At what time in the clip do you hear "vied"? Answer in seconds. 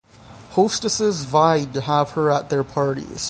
1.25-1.75